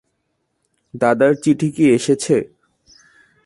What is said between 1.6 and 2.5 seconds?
কি এসেছে?